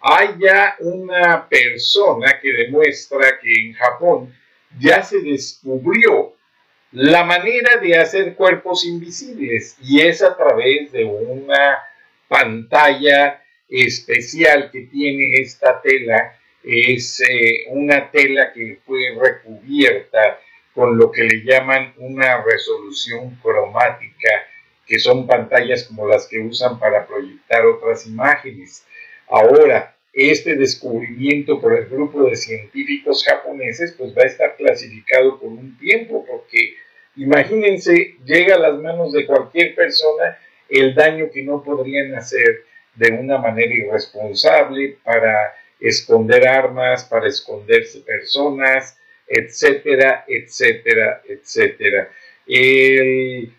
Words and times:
hay 0.00 0.36
ya 0.38 0.76
una 0.80 1.48
persona 1.48 2.38
que 2.40 2.52
demuestra 2.52 3.38
que 3.40 3.52
en 3.52 3.72
Japón 3.74 4.34
ya 4.78 5.02
se 5.02 5.20
descubrió 5.20 6.34
la 6.92 7.24
manera 7.24 7.76
de 7.76 7.98
hacer 7.98 8.34
cuerpos 8.34 8.86
invisibles 8.86 9.76
y 9.82 10.00
es 10.00 10.22
a 10.22 10.36
través 10.36 10.90
de 10.92 11.04
una 11.04 11.78
pantalla 12.28 13.42
especial 13.68 14.70
que 14.70 14.82
tiene 14.82 15.40
esta 15.40 15.80
tela. 15.82 16.34
Es 16.62 17.20
eh, 17.20 17.66
una 17.68 18.10
tela 18.10 18.52
que 18.52 18.78
fue 18.84 19.16
recubierta 19.20 20.40
con 20.74 20.96
lo 20.96 21.10
que 21.10 21.24
le 21.24 21.44
llaman 21.44 21.92
una 21.98 22.42
resolución 22.42 23.36
cromática 23.42 24.46
que 24.86 24.98
son 24.98 25.26
pantallas 25.26 25.84
como 25.84 26.08
las 26.08 26.26
que 26.26 26.38
usan 26.38 26.78
para 26.78 27.06
proyectar 27.06 27.66
otras 27.66 28.06
imágenes. 28.06 28.86
Ahora, 29.30 29.94
este 30.12 30.56
descubrimiento 30.56 31.60
por 31.60 31.78
el 31.78 31.86
grupo 31.86 32.24
de 32.24 32.34
científicos 32.34 33.24
japoneses 33.24 33.94
pues 33.96 34.16
va 34.16 34.22
a 34.22 34.26
estar 34.26 34.56
clasificado 34.56 35.38
por 35.38 35.50
un 35.50 35.76
tiempo 35.78 36.24
porque 36.26 36.74
imagínense, 37.16 38.16
llega 38.24 38.56
a 38.56 38.58
las 38.58 38.80
manos 38.80 39.12
de 39.12 39.26
cualquier 39.26 39.74
persona 39.74 40.38
el 40.68 40.94
daño 40.94 41.30
que 41.32 41.42
no 41.42 41.62
podrían 41.62 42.14
hacer 42.14 42.64
de 42.94 43.12
una 43.12 43.38
manera 43.38 43.72
irresponsable 43.72 44.98
para 45.04 45.54
esconder 45.78 46.48
armas, 46.48 47.04
para 47.04 47.28
esconderse 47.28 48.00
personas, 48.00 48.98
etcétera, 49.26 50.24
etcétera, 50.26 51.22
etcétera. 51.28 52.10
El 52.46 53.52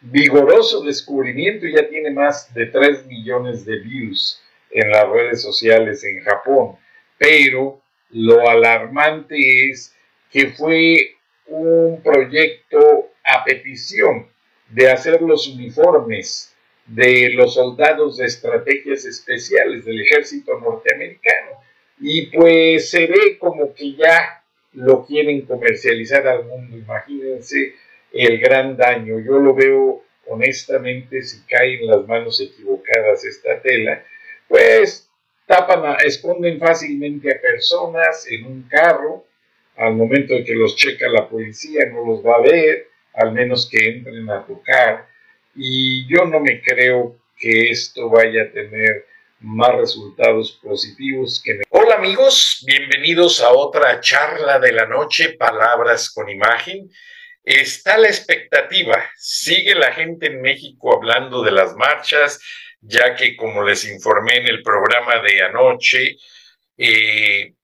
vigoroso 0.00 0.82
descubrimiento 0.82 1.66
ya 1.66 1.88
tiene 1.88 2.10
más 2.10 2.52
de 2.52 2.66
3 2.66 3.06
millones 3.06 3.64
de 3.64 3.78
views 3.78 4.42
en 4.70 4.90
las 4.90 5.08
redes 5.08 5.42
sociales 5.42 6.04
en 6.04 6.22
Japón, 6.22 6.76
pero 7.18 7.80
lo 8.10 8.48
alarmante 8.48 9.70
es 9.70 9.94
que 10.30 10.48
fue 10.48 11.16
un 11.46 12.00
proyecto 12.02 13.10
a 13.24 13.44
petición 13.44 14.26
de 14.68 14.90
hacer 14.90 15.20
los 15.20 15.48
uniformes 15.48 16.54
de 16.86 17.30
los 17.30 17.54
soldados 17.54 18.16
de 18.16 18.26
estrategias 18.26 19.04
especiales 19.04 19.84
del 19.84 20.00
ejército 20.00 20.58
norteamericano. 20.58 21.60
Y 22.00 22.26
pues 22.26 22.90
se 22.90 23.06
ve 23.06 23.38
como 23.38 23.74
que 23.74 23.92
ya 23.92 24.42
lo 24.72 25.04
quieren 25.04 25.42
comercializar 25.42 26.26
al 26.26 26.44
mundo. 26.46 26.76
Imagínense 26.76 27.74
el 28.12 28.38
gran 28.38 28.76
daño. 28.76 29.18
Yo 29.20 29.38
lo 29.38 29.54
veo 29.54 30.04
honestamente 30.26 31.22
si 31.22 31.44
cae 31.46 31.80
en 31.80 31.86
las 31.86 32.06
manos 32.06 32.40
equivocadas 32.40 33.24
esta 33.24 33.60
tela, 33.60 34.04
pues 34.50 35.08
tapan, 35.46 35.96
esconden 36.04 36.58
fácilmente 36.58 37.30
a 37.32 37.40
personas 37.40 38.26
en 38.28 38.46
un 38.46 38.62
carro, 38.68 39.24
al 39.76 39.94
momento 39.94 40.34
de 40.34 40.42
que 40.42 40.56
los 40.56 40.74
checa 40.74 41.08
la 41.08 41.28
policía 41.28 41.86
no 41.86 42.04
los 42.04 42.26
va 42.26 42.34
a 42.34 42.42
ver, 42.42 42.88
al 43.14 43.30
menos 43.30 43.68
que 43.70 43.78
entren 43.88 44.28
a 44.28 44.44
tocar, 44.44 45.06
y 45.54 46.04
yo 46.08 46.24
no 46.24 46.40
me 46.40 46.60
creo 46.60 47.16
que 47.38 47.70
esto 47.70 48.10
vaya 48.10 48.42
a 48.42 48.50
tener 48.50 49.06
más 49.38 49.76
resultados 49.76 50.58
positivos 50.60 51.40
que... 51.44 51.60
Hola 51.70 51.94
amigos, 51.94 52.64
bienvenidos 52.66 53.40
a 53.40 53.50
otra 53.50 54.00
charla 54.00 54.58
de 54.58 54.72
la 54.72 54.86
noche, 54.86 55.36
Palabras 55.38 56.10
con 56.10 56.28
Imagen. 56.28 56.90
Está 57.44 57.96
la 57.98 58.08
expectativa, 58.08 59.00
sigue 59.16 59.76
la 59.76 59.92
gente 59.92 60.26
en 60.26 60.42
México 60.42 60.94
hablando 60.94 61.42
de 61.42 61.52
las 61.52 61.74
marchas, 61.76 62.40
ya 62.80 63.14
que 63.14 63.36
como 63.36 63.62
les 63.62 63.84
informé 63.84 64.38
en 64.38 64.48
el 64.48 64.62
programa 64.62 65.20
de 65.22 65.42
anoche, 65.42 66.16
eh, 66.76 67.54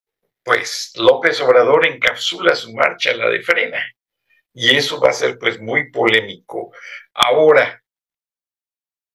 pues 0.42 0.92
López 0.96 1.40
Obrador 1.40 1.86
encapsula 1.86 2.54
su 2.54 2.72
marcha, 2.72 3.14
la 3.14 3.28
de 3.28 3.42
frena, 3.42 3.82
y 4.52 4.76
eso 4.76 5.00
va 5.00 5.10
a 5.10 5.14
ser 5.14 5.38
pues 5.38 5.60
muy 5.60 5.90
polémico. 5.90 6.72
Ahora, 7.14 7.82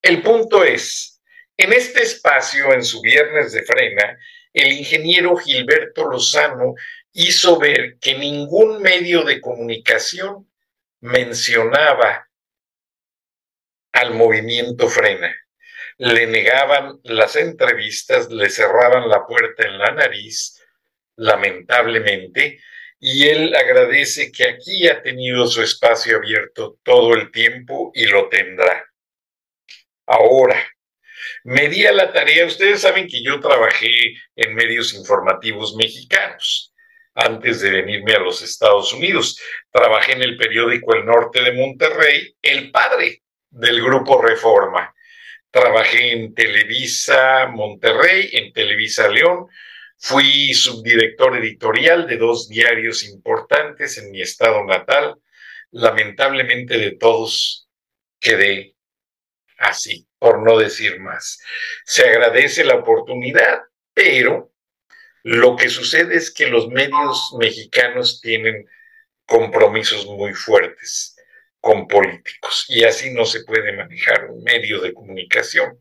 el 0.01 0.21
punto 0.21 0.63
es, 0.63 1.21
en 1.55 1.73
este 1.73 2.01
espacio, 2.01 2.73
en 2.73 2.83
su 2.83 3.01
viernes 3.01 3.51
de 3.51 3.63
frena, 3.63 4.17
el 4.53 4.73
ingeniero 4.73 5.37
Gilberto 5.37 6.09
Lozano 6.09 6.73
hizo 7.13 7.59
ver 7.59 7.97
que 7.99 8.17
ningún 8.17 8.81
medio 8.81 9.23
de 9.23 9.39
comunicación 9.39 10.49
mencionaba 11.01 12.27
al 13.91 14.13
movimiento 14.13 14.87
Frena. 14.87 15.35
Le 15.97 16.27
negaban 16.27 16.99
las 17.03 17.35
entrevistas, 17.35 18.29
le 18.29 18.49
cerraban 18.49 19.09
la 19.09 19.25
puerta 19.25 19.67
en 19.67 19.77
la 19.77 19.91
nariz, 19.91 20.59
lamentablemente, 21.15 22.59
y 22.99 23.27
él 23.27 23.55
agradece 23.55 24.31
que 24.31 24.47
aquí 24.47 24.87
ha 24.87 25.01
tenido 25.01 25.47
su 25.47 25.61
espacio 25.61 26.17
abierto 26.17 26.77
todo 26.83 27.15
el 27.15 27.31
tiempo 27.31 27.91
y 27.95 28.05
lo 28.05 28.29
tendrá. 28.29 28.85
Ahora, 30.05 30.61
me 31.43 31.67
di 31.67 31.85
a 31.85 31.91
la 31.91 32.11
tarea, 32.11 32.45
ustedes 32.45 32.81
saben 32.81 33.07
que 33.07 33.23
yo 33.23 33.39
trabajé 33.39 34.15
en 34.35 34.53
medios 34.53 34.93
informativos 34.93 35.75
mexicanos 35.75 36.73
antes 37.15 37.61
de 37.61 37.71
venirme 37.71 38.13
a 38.13 38.19
los 38.19 38.41
Estados 38.41 38.93
Unidos. 38.93 39.39
Trabajé 39.71 40.13
en 40.13 40.23
el 40.23 40.37
periódico 40.37 40.93
El 40.93 41.05
Norte 41.05 41.41
de 41.41 41.53
Monterrey, 41.53 42.35
el 42.41 42.71
padre 42.71 43.23
del 43.49 43.81
grupo 43.81 44.21
Reforma. 44.21 44.93
Trabajé 45.51 46.13
en 46.13 46.33
Televisa 46.33 47.47
Monterrey, 47.47 48.29
en 48.31 48.53
Televisa 48.53 49.09
León. 49.09 49.47
Fui 49.97 50.53
subdirector 50.53 51.37
editorial 51.37 52.07
de 52.07 52.15
dos 52.15 52.47
diarios 52.47 53.03
importantes 53.03 53.97
en 53.97 54.11
mi 54.11 54.21
estado 54.21 54.63
natal. 54.63 55.15
Lamentablemente 55.71 56.77
de 56.77 56.91
todos 56.91 57.67
quedé 58.19 58.75
así, 59.57 60.07
por 60.17 60.41
no 60.41 60.57
decir 60.57 61.01
más. 61.01 61.41
Se 61.83 62.07
agradece 62.07 62.63
la 62.63 62.75
oportunidad, 62.75 63.59
pero 63.93 64.53
lo 65.23 65.57
que 65.57 65.67
sucede 65.67 66.15
es 66.15 66.33
que 66.33 66.47
los 66.47 66.69
medios 66.69 67.35
mexicanos 67.37 68.21
tienen 68.21 68.65
compromisos 69.25 70.05
muy 70.05 70.33
fuertes 70.33 71.10
con 71.61 71.87
políticos 71.87 72.65
y 72.69 72.83
así 72.83 73.13
no 73.13 73.23
se 73.23 73.43
puede 73.43 73.71
manejar 73.73 74.31
un 74.31 74.43
medio 74.43 74.81
de 74.81 74.93
comunicación. 74.93 75.79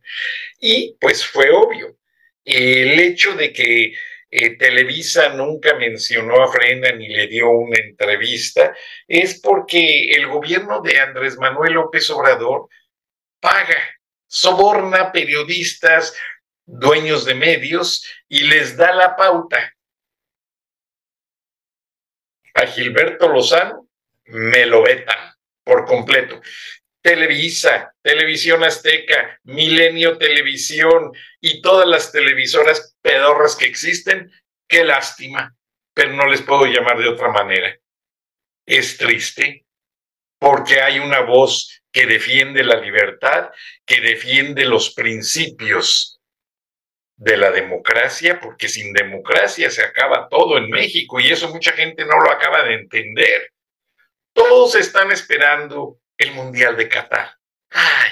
Y 0.60 0.96
pues 1.00 1.26
fue 1.26 1.50
obvio. 1.50 1.96
El 2.44 3.00
hecho 3.00 3.34
de 3.34 3.52
que 3.52 3.94
eh, 4.30 4.56
Televisa 4.58 5.30
nunca 5.30 5.74
mencionó 5.74 6.42
a 6.42 6.52
Frena 6.52 6.92
ni 6.92 7.08
le 7.08 7.26
dio 7.26 7.50
una 7.50 7.80
entrevista 7.80 8.76
es 9.08 9.40
porque 9.40 10.12
el 10.12 10.28
gobierno 10.28 10.82
de 10.82 11.00
Andrés 11.00 11.38
Manuel 11.38 11.72
López 11.72 12.08
Obrador 12.10 12.68
paga, 13.40 13.78
soborna 14.26 15.10
periodistas, 15.12 16.14
dueños 16.66 17.24
de 17.24 17.34
medios 17.34 18.06
y 18.28 18.42
les 18.44 18.76
da 18.76 18.92
la 18.92 19.16
pauta. 19.16 19.74
A 22.54 22.66
Gilberto 22.66 23.28
Lozano 23.28 23.88
me 24.26 24.66
lo 24.66 24.82
vetan 24.82 25.29
por 25.70 25.86
completo. 25.86 26.42
Televisa, 27.00 27.94
Televisión 28.02 28.64
Azteca, 28.64 29.38
Milenio 29.44 30.18
Televisión 30.18 31.12
y 31.40 31.62
todas 31.62 31.86
las 31.86 32.10
televisoras 32.10 32.96
pedorras 33.00 33.54
que 33.54 33.66
existen, 33.66 34.32
qué 34.68 34.82
lástima. 34.84 35.54
pero 35.92 36.12
no 36.12 36.26
les 36.26 36.40
puedo 36.42 36.66
llamar 36.66 36.98
de 36.98 37.08
otra 37.08 37.28
manera. 37.30 37.76
Es 38.66 38.96
triste 38.96 39.66
porque 40.38 40.80
hay 40.80 40.98
una 40.98 41.20
voz 41.20 41.82
que 41.92 42.06
defiende 42.06 42.64
la 42.64 42.80
libertad, 42.80 43.50
que 43.84 44.00
defiende 44.00 44.64
los 44.64 44.94
principios 44.94 46.20
de 47.16 47.36
la 47.36 47.50
democracia, 47.50 48.40
porque 48.40 48.68
sin 48.68 48.92
democracia 48.92 49.70
se 49.70 49.82
acaba 49.82 50.28
todo 50.28 50.58
en 50.58 50.70
México 50.70 51.20
y 51.20 51.30
eso 51.30 51.48
mucha 51.48 51.72
gente 51.72 52.04
no 52.06 52.18
lo 52.18 52.30
acaba 52.30 52.62
de 52.64 52.74
entender. 52.74 53.52
Todos 54.40 54.74
están 54.74 55.12
esperando 55.12 56.00
el 56.16 56.32
Mundial 56.32 56.74
de 56.74 56.88
Qatar. 56.88 57.36
Ay, 57.68 58.10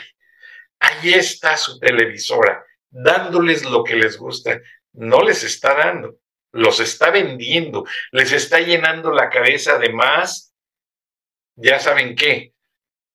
ahí 0.79 1.15
está 1.15 1.57
su 1.57 1.79
televisora, 1.79 2.67
dándoles 2.91 3.65
lo 3.65 3.83
que 3.83 3.97
les 3.97 4.19
gusta. 4.19 4.61
No 4.93 5.23
les 5.23 5.43
está 5.43 5.75
dando, 5.75 6.19
los 6.53 6.81
está 6.81 7.11
vendiendo, 7.11 7.87
les 8.13 8.33
está 8.33 8.61
llenando 8.61 9.11
la 9.11 9.31
cabeza 9.31 9.79
de 9.79 9.89
más, 9.89 10.53
ya 11.57 11.81
saben 11.81 12.15
qué, 12.15 12.53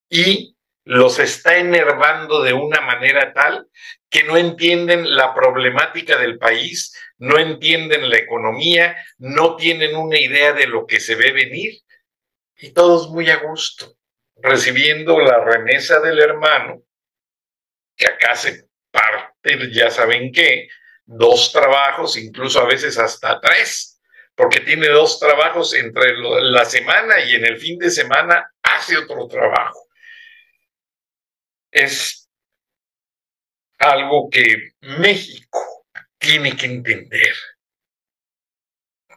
y 0.09 0.57
los 0.83 1.19
está 1.19 1.57
enervando 1.57 2.41
de 2.41 2.53
una 2.53 2.81
manera 2.81 3.31
tal 3.31 3.67
que 4.09 4.23
no 4.23 4.37
entienden 4.37 5.15
la 5.15 5.35
problemática 5.35 6.17
del 6.17 6.39
país, 6.39 6.97
no 7.19 7.37
entienden 7.37 8.09
la 8.09 8.17
economía, 8.17 8.97
no 9.19 9.55
tienen 9.55 9.95
una 9.95 10.17
idea 10.17 10.53
de 10.53 10.65
lo 10.65 10.87
que 10.87 10.99
se 10.99 11.13
ve 11.13 11.31
venir 11.31 11.83
y 12.63 12.71
todos 12.71 13.09
muy 13.09 13.29
a 13.29 13.41
gusto, 13.41 13.93
recibiendo 14.37 15.19
la 15.19 15.43
remesa 15.43 15.99
del 15.99 16.17
hermano, 16.17 16.81
que 17.93 18.07
acá 18.07 18.37
se 18.37 18.69
parte, 18.89 19.69
ya 19.73 19.91
saben 19.91 20.31
qué, 20.31 20.69
dos 21.03 21.51
trabajos, 21.51 22.15
incluso 22.15 22.61
a 22.61 22.65
veces 22.65 22.97
hasta 22.97 23.41
tres, 23.41 24.01
porque 24.33 24.61
tiene 24.61 24.87
dos 24.87 25.19
trabajos 25.19 25.73
entre 25.73 26.15
la 26.17 26.63
semana 26.63 27.19
y 27.25 27.35
en 27.35 27.45
el 27.45 27.57
fin 27.57 27.77
de 27.77 27.91
semana 27.91 28.49
hace 28.61 28.95
otro 28.95 29.27
trabajo. 29.27 29.89
Es 31.69 32.29
algo 33.77 34.29
que 34.29 34.71
México 34.79 35.85
tiene 36.17 36.55
que 36.55 36.67
entender, 36.67 37.35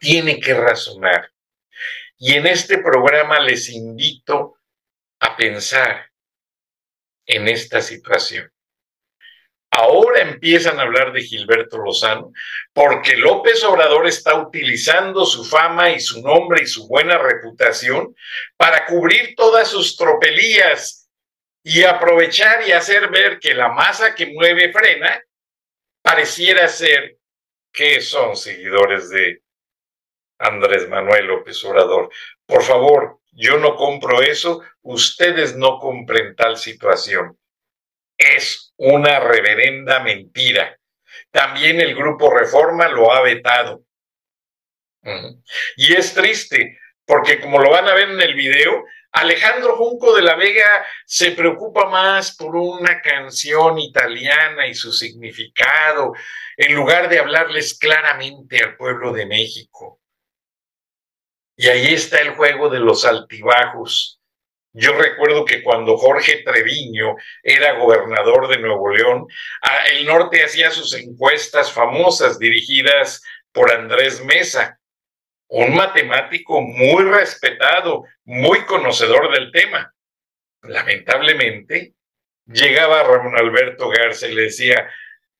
tiene 0.01 0.37
que 0.37 0.53
razonar. 0.53 1.31
Y 2.17 2.33
en 2.33 2.47
este 2.47 2.79
programa 2.79 3.39
les 3.39 3.69
invito 3.69 4.57
a 5.19 5.35
pensar 5.35 6.11
en 7.25 7.47
esta 7.47 7.81
situación. 7.81 8.51
Ahora 9.69 10.21
empiezan 10.21 10.79
a 10.79 10.83
hablar 10.83 11.11
de 11.11 11.21
Gilberto 11.21 11.77
Lozano 11.77 12.31
porque 12.73 13.15
López 13.17 13.63
Obrador 13.63 14.07
está 14.07 14.35
utilizando 14.35 15.25
su 15.25 15.43
fama 15.43 15.91
y 15.91 15.99
su 15.99 16.21
nombre 16.21 16.63
y 16.63 16.67
su 16.67 16.87
buena 16.87 17.17
reputación 17.17 18.15
para 18.55 18.85
cubrir 18.85 19.35
todas 19.35 19.67
sus 19.67 19.95
tropelías 19.97 21.09
y 21.63 21.83
aprovechar 21.83 22.67
y 22.67 22.71
hacer 22.71 23.09
ver 23.09 23.39
que 23.39 23.53
la 23.53 23.67
masa 23.69 24.15
que 24.15 24.27
mueve 24.27 24.71
frena 24.71 25.21
pareciera 26.01 26.67
ser 26.69 27.17
que 27.71 28.01
son 28.01 28.37
seguidores 28.37 29.09
de 29.09 29.43
Andrés 30.39 30.87
Manuel 30.89 31.27
López 31.27 31.63
Obrador. 31.65 32.09
Por 32.45 32.63
favor, 32.63 33.19
yo 33.31 33.57
no 33.57 33.75
compro 33.75 34.21
eso, 34.21 34.61
ustedes 34.81 35.55
no 35.55 35.79
compren 35.79 36.35
tal 36.35 36.57
situación. 36.57 37.37
Es 38.17 38.73
una 38.77 39.19
reverenda 39.19 39.99
mentira. 39.99 40.77
También 41.31 41.79
el 41.79 41.95
grupo 41.95 42.33
Reforma 42.33 42.87
lo 42.87 43.11
ha 43.11 43.21
vetado. 43.21 43.83
Y 45.75 45.93
es 45.93 46.13
triste, 46.13 46.79
porque 47.05 47.39
como 47.39 47.59
lo 47.59 47.69
van 47.69 47.87
a 47.87 47.93
ver 47.93 48.09
en 48.09 48.21
el 48.21 48.33
video, 48.33 48.83
Alejandro 49.11 49.77
Junco 49.77 50.13
de 50.15 50.21
la 50.21 50.35
Vega 50.35 50.85
se 51.05 51.31
preocupa 51.31 51.89
más 51.89 52.35
por 52.35 52.55
una 52.55 53.01
canción 53.01 53.79
italiana 53.79 54.67
y 54.67 54.75
su 54.75 54.91
significado, 54.91 56.13
en 56.57 56.75
lugar 56.75 57.07
de 57.07 57.19
hablarles 57.19 57.77
claramente 57.77 58.61
al 58.63 58.75
pueblo 58.75 59.13
de 59.13 59.25
México. 59.25 60.01
Y 61.59 61.69
ahí 61.69 61.95
está 61.95 62.19
el 62.19 62.35
juego 62.35 62.69
de 62.69 62.79
los 62.79 63.03
altibajos. 63.03 64.21
Yo 64.73 64.93
recuerdo 64.93 65.43
que 65.43 65.63
cuando 65.63 65.97
Jorge 65.97 66.43
Treviño 66.45 67.15
era 67.41 67.79
gobernador 67.79 68.47
de 68.47 68.59
Nuevo 68.59 68.93
León, 68.93 69.27
el 69.89 70.05
norte 70.05 70.43
hacía 70.43 70.69
sus 70.69 70.93
encuestas 70.93 71.71
famosas 71.71 72.37
dirigidas 72.37 73.23
por 73.51 73.71
Andrés 73.71 74.23
Mesa, 74.23 74.79
un 75.47 75.73
matemático 75.73 76.61
muy 76.61 77.05
respetado, 77.05 78.03
muy 78.23 78.63
conocedor 78.65 79.33
del 79.33 79.51
tema. 79.51 79.91
Lamentablemente, 80.61 81.95
llegaba 82.45 83.01
Ramón 83.01 83.35
Alberto 83.35 83.89
Garza 83.89 84.27
y 84.27 84.35
le 84.35 84.43
decía, 84.43 84.87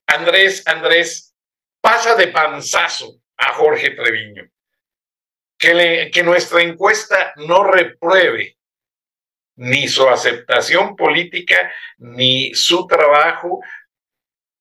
Andrés, 0.08 0.66
Andrés, 0.66 1.36
pasa 1.80 2.16
de 2.16 2.30
panzazo 2.30 3.20
a 3.38 3.54
Jorge 3.54 3.92
Treviño 3.92 4.50
que, 5.58 6.24
nuestra 6.24 6.62
encuesta 6.62 7.34
no 7.38 7.64
repruebe 7.64 8.58
ni 9.56 9.88
su 9.88 10.08
aceptación 10.08 10.96
política, 10.96 11.72
ni 11.98 12.54
su 12.54 12.86
trabajo, 12.86 13.60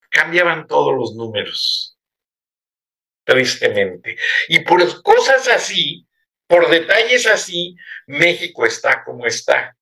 cambiaban 0.09 0.65
todos 0.65 0.95
los 0.95 1.13
números, 1.15 1.97
tristemente. 3.23 4.17
Y 4.47 4.59
por 4.61 5.03
cosas 5.03 5.47
así, 5.49 6.07
por 6.47 6.69
detalles 6.69 7.27
así, 7.27 7.75
México 8.07 8.65
está 8.65 9.03
como 9.03 9.27
está. 9.27 9.77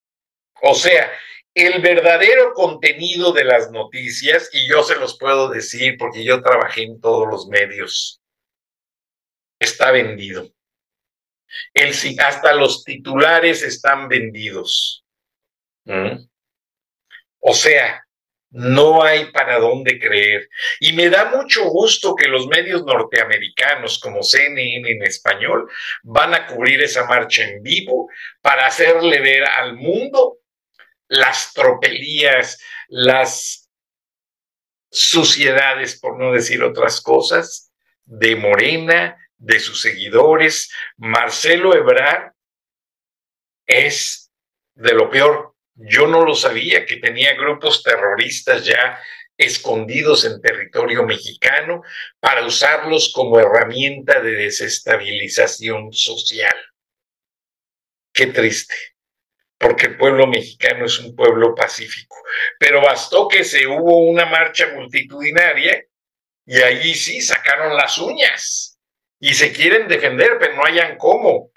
O 0.61 0.75
sea, 0.75 1.11
el 1.53 1.81
verdadero 1.81 2.53
contenido 2.53 3.31
de 3.31 3.45
las 3.45 3.71
noticias, 3.71 4.49
y 4.51 4.67
yo 4.67 4.83
se 4.83 4.95
los 4.95 5.17
puedo 5.17 5.47
decir 5.47 5.95
porque 5.97 6.25
yo 6.25 6.41
trabajé 6.41 6.83
en 6.83 6.99
todos 6.99 7.29
los 7.29 7.47
medios, 7.47 8.21
está 9.59 9.91
vendido. 9.91 10.54
El, 11.73 11.93
hasta 12.19 12.53
los 12.53 12.83
titulares 12.83 13.63
están 13.63 14.07
vendidos. 14.07 15.05
¿Mm? 15.85 16.27
O 17.39 17.53
sea, 17.53 18.05
no 18.55 19.03
hay 19.03 19.25
para 19.31 19.59
dónde 19.59 19.99
creer. 19.99 20.49
Y 20.79 20.93
me 20.93 21.09
da 21.09 21.25
mucho 21.25 21.65
gusto 21.65 22.15
que 22.15 22.27
los 22.27 22.47
medios 22.47 22.83
norteamericanos 22.85 23.99
como 23.99 24.23
CNN 24.23 24.89
en 24.89 25.03
español 25.03 25.69
van 26.03 26.33
a 26.33 26.47
cubrir 26.47 26.81
esa 26.81 27.05
marcha 27.05 27.43
en 27.43 27.61
vivo 27.61 28.09
para 28.41 28.65
hacerle 28.65 29.19
ver 29.19 29.43
al 29.43 29.75
mundo 29.75 30.37
las 31.09 31.53
tropelías, 31.53 32.59
las 32.87 33.69
suciedades, 34.89 35.99
por 35.99 36.17
no 36.17 36.31
decir 36.31 36.63
otras 36.63 37.01
cosas, 37.01 37.73
de 38.05 38.37
Morena, 38.37 39.17
de 39.37 39.59
sus 39.59 39.81
seguidores. 39.81 40.71
Marcelo 40.97 41.75
Ebrard 41.75 42.31
es 43.65 44.31
de 44.75 44.93
lo 44.93 45.09
peor. 45.09 45.55
Yo 45.75 46.07
no 46.07 46.25
lo 46.25 46.35
sabía 46.35 46.85
que 46.85 46.97
tenía 46.97 47.35
grupos 47.35 47.83
terroristas 47.83 48.65
ya 48.65 48.99
escondidos 49.37 50.23
en 50.23 50.41
territorio 50.41 51.03
mexicano 51.03 51.81
para 52.19 52.45
usarlos 52.45 53.11
como 53.13 53.39
herramienta 53.39 54.21
de 54.21 54.31
desestabilización 54.31 55.91
social. 55.91 56.55
Qué 58.13 58.27
triste, 58.27 58.75
porque 59.57 59.87
el 59.87 59.97
pueblo 59.97 60.25
mexicano 60.25 60.85
es 60.85 60.99
un 60.99 61.13
pueblo 61.13 61.53
pacífico. 61.53 62.15
Pero 62.57 62.81
bastó 62.81 63.27
que 63.27 63.43
se 63.43 63.67
hubo 63.67 64.07
una 64.07 64.25
marcha 64.25 64.71
multitudinaria 64.73 65.83
y 66.45 66.61
allí 66.61 66.95
sí 66.95 67.21
sacaron 67.21 67.75
las 67.75 67.97
uñas 67.97 68.74
y 69.25 69.33
se 69.33 69.51
quieren 69.51 69.87
defender, 69.87 70.37
pero 70.39 70.55
no 70.55 70.63
hayan 70.63 70.99
cómo. 70.99 71.49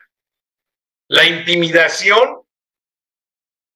La 1.06 1.26
intimidación 1.26 2.40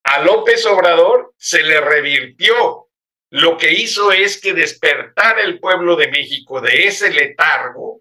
a 0.02 0.22
López 0.22 0.64
Obrador 0.64 1.34
se 1.36 1.62
le 1.62 1.78
revirtió. 1.78 2.88
Lo 3.28 3.58
que 3.58 3.70
hizo 3.70 4.10
es 4.10 4.40
que 4.40 4.54
despertar 4.54 5.38
el 5.40 5.60
pueblo 5.60 5.94
de 5.96 6.08
México 6.08 6.62
de 6.62 6.86
ese 6.86 7.10
letargo 7.10 8.00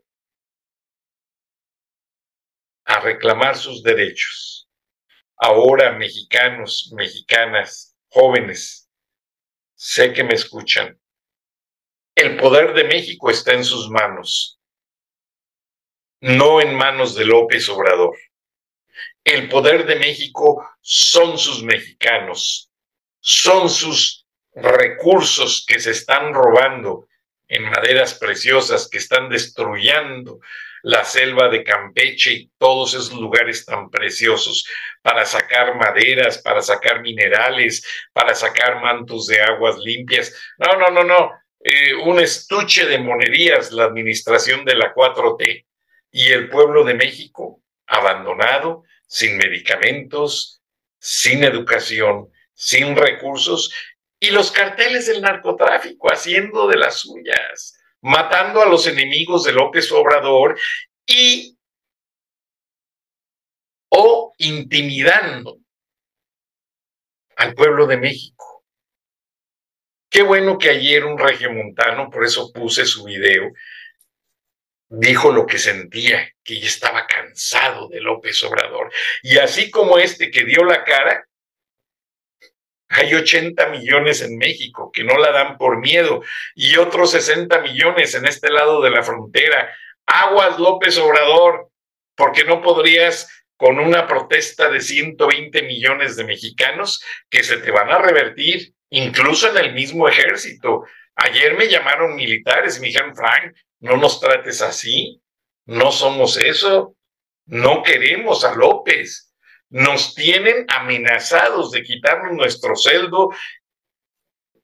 a 2.85 3.01
reclamar 3.01 3.57
sus 3.57 3.83
derechos. 3.83 4.69
Ahora, 5.35 5.91
mexicanos, 5.97 6.93
mexicanas, 6.95 7.97
jóvenes, 8.07 8.89
sé 9.75 10.13
que 10.13 10.23
me 10.23 10.35
escuchan. 10.35 10.97
El 12.15 12.37
poder 12.37 12.73
de 12.75 12.85
México 12.85 13.29
está 13.29 13.51
en 13.51 13.65
sus 13.65 13.89
manos 13.89 14.60
no 16.21 16.61
en 16.61 16.75
manos 16.75 17.15
de 17.15 17.25
López 17.25 17.67
Obrador. 17.69 18.15
El 19.23 19.49
poder 19.49 19.85
de 19.85 19.95
México 19.95 20.67
son 20.81 21.37
sus 21.37 21.63
mexicanos, 21.63 22.71
son 23.19 23.69
sus 23.69 24.25
recursos 24.53 25.65
que 25.67 25.79
se 25.79 25.91
están 25.91 26.33
robando 26.33 27.07
en 27.47 27.63
maderas 27.63 28.13
preciosas 28.13 28.87
que 28.89 28.97
están 28.97 29.29
destruyendo 29.29 30.39
la 30.83 31.03
selva 31.03 31.49
de 31.49 31.63
Campeche 31.63 32.33
y 32.33 32.51
todos 32.57 32.93
esos 32.93 33.13
lugares 33.13 33.65
tan 33.65 33.89
preciosos 33.89 34.65
para 35.01 35.25
sacar 35.25 35.75
maderas, 35.75 36.39
para 36.39 36.61
sacar 36.61 37.01
minerales, 37.01 37.85
para 38.13 38.33
sacar 38.33 38.81
mantos 38.81 39.27
de 39.27 39.41
aguas 39.41 39.77
limpias. 39.77 40.33
No, 40.57 40.77
no, 40.77 40.89
no, 40.89 41.03
no. 41.03 41.31
Eh, 41.63 41.93
un 41.93 42.19
estuche 42.19 42.85
de 42.87 42.97
monerías 42.97 43.71
la 43.71 43.83
administración 43.83 44.65
de 44.65 44.75
la 44.75 44.93
4T 44.95 45.65
y 46.11 46.31
el 46.31 46.49
pueblo 46.49 46.83
de 46.83 46.93
México 46.93 47.61
abandonado, 47.87 48.83
sin 49.07 49.37
medicamentos, 49.37 50.61
sin 50.99 51.43
educación, 51.43 52.31
sin 52.53 52.95
recursos 52.95 53.73
y 54.19 54.29
los 54.29 54.51
carteles 54.51 55.07
del 55.07 55.21
narcotráfico 55.21 56.11
haciendo 56.11 56.67
de 56.67 56.77
las 56.77 56.99
suyas 56.99 57.77
matando 58.01 58.61
a 58.61 58.65
los 58.65 58.87
enemigos 58.87 59.43
de 59.43 59.53
López 59.53 59.91
Obrador 59.91 60.59
y 61.05 61.57
o 63.89 64.33
intimidando 64.37 65.59
al 67.35 67.53
pueblo 67.53 67.85
de 67.85 67.97
México. 67.97 68.65
Qué 70.09 70.23
bueno 70.23 70.57
que 70.57 70.69
ayer 70.69 71.05
un 71.05 71.17
regiomontano, 71.17 72.09
por 72.09 72.25
eso 72.25 72.51
puse 72.51 72.85
su 72.85 73.05
video, 73.05 73.51
dijo 74.91 75.31
lo 75.31 75.45
que 75.45 75.57
sentía, 75.57 76.29
que 76.43 76.59
ya 76.59 76.67
estaba 76.67 77.07
cansado 77.07 77.87
de 77.87 78.01
López 78.01 78.43
Obrador. 78.43 78.91
Y 79.23 79.37
así 79.37 79.71
como 79.71 79.97
este 79.97 80.29
que 80.29 80.43
dio 80.43 80.65
la 80.65 80.83
cara, 80.83 81.25
hay 82.89 83.13
80 83.15 83.67
millones 83.69 84.21
en 84.21 84.37
México 84.37 84.91
que 84.91 85.05
no 85.05 85.17
la 85.17 85.31
dan 85.31 85.57
por 85.57 85.79
miedo 85.79 86.21
y 86.55 86.75
otros 86.75 87.11
60 87.11 87.61
millones 87.61 88.15
en 88.15 88.25
este 88.25 88.49
lado 88.49 88.81
de 88.81 88.89
la 88.89 89.01
frontera. 89.01 89.73
Aguas 90.05 90.59
López 90.59 90.97
Obrador, 90.97 91.69
porque 92.15 92.43
no 92.43 92.61
podrías 92.61 93.29
con 93.55 93.79
una 93.79 94.07
protesta 94.07 94.69
de 94.69 94.81
120 94.81 95.61
millones 95.61 96.17
de 96.17 96.25
mexicanos 96.25 97.01
que 97.29 97.43
se 97.43 97.57
te 97.57 97.71
van 97.71 97.91
a 97.91 97.99
revertir, 97.99 98.73
incluso 98.89 99.49
en 99.49 99.63
el 99.63 99.73
mismo 99.73 100.09
ejército. 100.09 100.83
Ayer 101.15 101.55
me 101.55 101.69
llamaron 101.69 102.15
militares 102.15 102.75
y 102.75 102.81
me 102.81 102.87
dijeron, 102.87 103.15
Frank, 103.15 103.55
no 103.81 103.97
nos 103.97 104.19
trates 104.19 104.61
así, 104.61 105.21
no 105.65 105.91
somos 105.91 106.37
eso, 106.37 106.95
no 107.45 107.83
queremos 107.83 108.43
a 108.45 108.55
López 108.55 109.31
nos 109.71 110.13
tienen 110.15 110.65
amenazados 110.67 111.71
de 111.71 111.81
quitarnos 111.81 112.33
nuestro 112.33 112.75
celdo, 112.75 113.29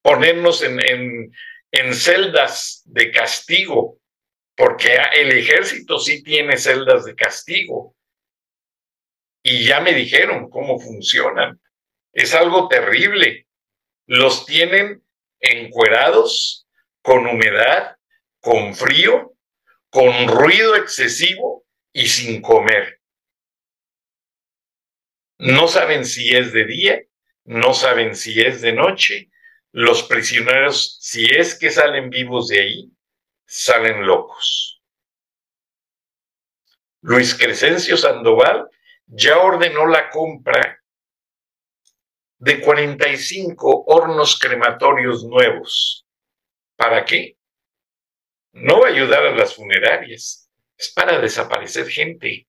ponernos 0.02 0.62
en, 0.64 1.32
en, 1.72 1.94
celdas 1.94 2.84
de 2.86 3.12
castigo, 3.12 4.00
porque 4.56 4.98
el 5.16 5.32
ejército 5.32 5.98
sí 5.98 6.24
tiene 6.24 6.58
celdas 6.58 7.06
de 7.06 7.16
castigo. 7.16 7.96
Y 9.42 9.66
ya 9.66 9.80
me 9.80 9.94
dijeron 9.94 10.50
cómo 10.50 10.78
funcionan. 10.78 11.60
Es 12.12 12.34
algo 12.34 12.68
terrible. 12.68 13.48
Los 14.08 14.46
tienen 14.46 15.04
encuerados, 15.40 16.68
con 17.02 17.26
humedad, 17.28 17.96
con 18.48 18.74
frío, 18.74 19.36
con 19.90 20.30
ruido 20.30 20.78
excesivo 20.78 21.66
y 21.92 22.08
sin 22.08 22.42
comer. 22.42 23.02
No 25.38 25.68
saben 25.68 26.06
si 26.06 26.34
es 26.34 26.54
de 26.54 26.64
día, 26.64 27.02
no 27.44 27.74
saben 27.74 28.16
si 28.16 28.40
es 28.40 28.62
de 28.62 28.72
noche. 28.72 29.30
Los 29.74 30.04
prisioneros, 30.04 30.98
si 31.02 31.26
es 31.26 31.60
que 31.60 31.72
salen 31.72 32.10
vivos 32.10 32.48
de 32.48 32.62
ahí, 32.62 32.92
salen 33.46 34.08
locos. 34.08 34.82
Luis 37.02 37.36
Crescencio 37.36 37.98
Sandoval 37.98 38.70
ya 39.08 39.40
ordenó 39.40 39.88
la 39.88 40.10
compra 40.10 40.82
de 42.38 42.62
45 42.62 43.84
hornos 43.88 44.40
crematorios 44.40 45.26
nuevos. 45.26 46.08
¿Para 46.78 47.04
qué? 47.04 47.37
No 48.60 48.82
va 48.82 48.88
a 48.88 48.92
ayudar 48.92 49.24
a 49.24 49.36
las 49.36 49.56
funerarias, 49.56 50.50
es 50.76 50.90
para 50.90 51.20
desaparecer 51.20 51.88
gente. 51.90 52.48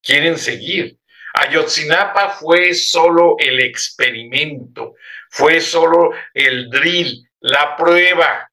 Quieren 0.00 0.38
seguir. 0.38 0.98
Ayotzinapa 1.34 2.30
fue 2.30 2.74
solo 2.74 3.34
el 3.38 3.60
experimento, 3.60 4.94
fue 5.30 5.60
solo 5.60 6.12
el 6.32 6.70
drill, 6.70 7.28
la 7.40 7.76
prueba 7.76 8.50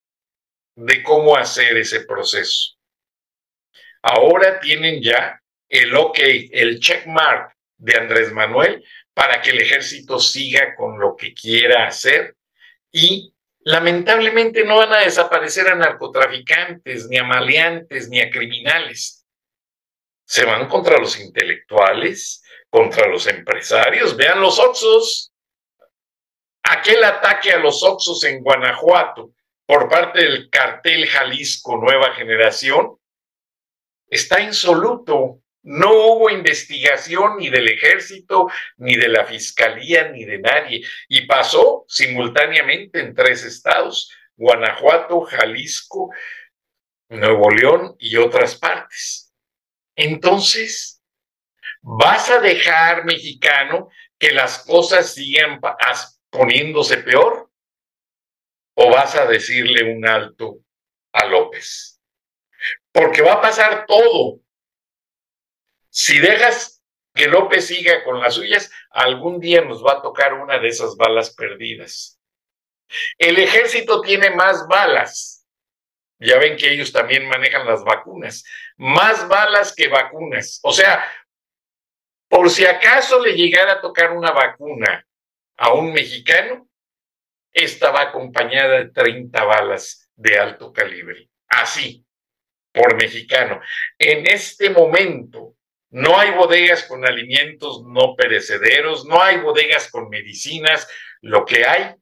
de 0.76 1.04
cómo 1.04 1.38
hacer 1.38 1.78
ese 1.78 2.06
proceso. 2.06 2.76
Ahora 4.02 4.60
tienen 4.60 5.02
ya 5.02 5.40
el 5.70 5.96
ok, 5.96 6.18
el 6.52 6.80
checkmark 6.80 7.56
de 7.78 7.98
Andrés 7.98 8.32
Manuel 8.34 8.84
para 9.14 9.42
que 9.42 9.52
el 9.52 9.62
ejército 9.62 10.20
siga 10.20 10.76
con 10.76 11.00
lo 11.00 11.16
que 11.16 11.34
quiera 11.34 11.86
hacer 11.86 12.36
y 12.92 13.34
lamentablemente 13.66 14.66
no 14.66 14.78
van 14.78 14.94
a 14.94 15.00
desaparecer 15.00 15.68
a 15.68 15.76
narcotraficantes, 15.76 17.08
ni 17.08 17.18
a 17.18 17.24
maleantes, 17.24 18.10
ni 18.10 18.20
a 18.20 18.30
criminales. 18.30 19.26
Se 20.26 20.46
van 20.46 20.68
contra 20.68 20.98
los 20.98 21.20
intelectuales, 21.20 22.44
contra 22.70 23.08
los 23.08 23.28
empresarios. 23.28 24.16
Vean 24.18 24.42
los 24.42 24.60
Oxos. 24.60 25.32
Aquel 26.64 27.04
ataque 27.04 27.52
a 27.52 27.60
los 27.60 27.84
Oxos 27.84 28.24
en 28.24 28.42
Guanajuato 28.42 29.32
por 29.66 29.90
parte 29.90 30.24
del 30.24 30.50
cartel 30.50 31.08
Jalisco 31.08 31.78
Nueva 31.78 32.14
Generación 32.14 32.98
está 34.08 34.42
insoluto. 34.42 35.43
No 35.64 35.92
hubo 35.92 36.30
investigación 36.30 37.38
ni 37.38 37.50
del 37.50 37.70
ejército, 37.70 38.50
ni 38.78 38.96
de 38.96 39.08
la 39.08 39.26
fiscalía, 39.26 40.10
ni 40.10 40.26
de 40.26 40.40
nadie. 40.40 40.86
Y 41.08 41.26
pasó 41.26 41.86
simultáneamente 41.88 43.00
en 43.00 43.16
tres 43.16 43.44
estados, 43.44 44.12
Guanajuato, 44.36 45.22
Jalisco, 45.22 46.12
Nuevo 47.10 47.50
León 47.50 47.96
y 48.00 48.18
otras 48.18 48.56
partes. 48.56 49.34
Entonces, 49.96 51.04
¿Vas 51.86 52.30
a 52.30 52.40
dejar, 52.40 53.04
mexicano, 53.04 53.90
que 54.18 54.32
las 54.32 54.64
cosas 54.66 55.14
sigan 55.14 55.60
poniéndose 56.30 56.98
peor? 56.98 57.52
¿O 58.76 58.90
vas 58.90 59.16
a 59.16 59.26
decirle 59.26 59.94
un 59.94 60.08
alto 60.08 60.60
a 61.12 61.26
López? 61.26 62.02
Porque 62.94 63.22
va 63.22 63.34
a 63.34 63.42
pasar 63.42 63.86
todo. 63.86 64.40
Si 65.94 66.18
dejas 66.18 66.84
que 67.14 67.28
López 67.28 67.68
siga 67.68 68.04
con 68.04 68.20
las 68.20 68.34
suyas, 68.34 68.72
algún 68.90 69.40
día 69.40 69.62
nos 69.62 69.86
va 69.86 69.94
a 69.94 70.02
tocar 70.02 70.34
una 70.34 70.58
de 70.58 70.70
esas 70.70 70.98
balas 70.98 71.36
perdidas. 71.36 72.20
El 73.20 73.38
ejército 73.38 74.02
tiene 74.02 74.32
más 74.32 74.68
balas. 74.68 75.46
Ya 76.18 76.40
ven 76.40 76.58
que 76.58 76.72
ellos 76.72 76.92
también 76.92 77.28
manejan 77.30 77.68
las 77.68 77.84
vacunas. 77.84 78.44
Más 78.76 79.28
balas 79.28 79.76
que 79.76 79.88
vacunas. 79.88 80.60
O 80.64 80.74
sea, 80.74 81.06
por 82.28 82.50
si 82.50 82.66
acaso 82.66 83.22
le 83.22 83.34
llegara 83.34 83.74
a 83.74 83.82
tocar 83.82 84.14
una 84.14 84.32
vacuna 84.32 85.06
a 85.58 85.74
un 85.74 85.94
mexicano, 85.94 86.68
esta 87.52 87.92
va 87.92 88.02
acompañada 88.02 88.80
de 88.80 88.90
30 88.90 89.44
balas 89.44 90.10
de 90.16 90.40
alto 90.40 90.74
calibre. 90.74 91.30
Así, 91.48 92.04
por 92.72 92.96
mexicano. 92.96 93.62
En 94.00 94.26
este 94.26 94.72
momento, 94.72 95.56
no 95.94 96.18
hay 96.18 96.32
bodegas 96.32 96.84
con 96.84 97.06
alimentos 97.06 97.84
no 97.86 98.16
perecederos, 98.16 99.06
no 99.06 99.22
hay 99.22 99.38
bodegas 99.38 99.92
con 99.92 100.10
medicinas, 100.10 100.88
lo 101.22 101.46
que 101.46 101.68
hay 101.68 101.94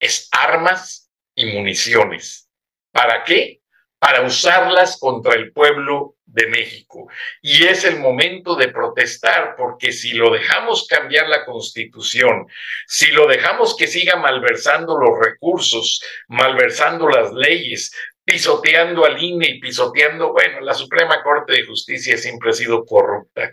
es 0.00 0.28
armas 0.32 1.12
y 1.32 1.46
municiones. 1.46 2.50
¿Para 2.90 3.22
qué? 3.22 3.60
Para 4.00 4.22
usarlas 4.22 4.98
contra 4.98 5.34
el 5.34 5.52
pueblo 5.52 6.16
de 6.24 6.48
México. 6.48 7.08
Y 7.40 7.64
es 7.64 7.84
el 7.84 8.00
momento 8.00 8.56
de 8.56 8.68
protestar, 8.68 9.54
porque 9.56 9.92
si 9.92 10.14
lo 10.14 10.32
dejamos 10.32 10.88
cambiar 10.88 11.28
la 11.28 11.44
constitución, 11.44 12.48
si 12.88 13.12
lo 13.12 13.28
dejamos 13.28 13.76
que 13.76 13.86
siga 13.86 14.16
malversando 14.16 14.98
los 14.98 15.24
recursos, 15.24 16.02
malversando 16.26 17.08
las 17.08 17.32
leyes, 17.32 17.92
pisoteando 18.26 19.04
al 19.04 19.22
INE 19.22 19.46
y 19.48 19.60
pisoteando, 19.60 20.32
bueno, 20.32 20.60
la 20.60 20.74
Suprema 20.74 21.22
Corte 21.22 21.52
de 21.52 21.64
Justicia 21.64 22.18
siempre 22.18 22.50
ha 22.50 22.52
sido 22.52 22.84
corrupta, 22.84 23.52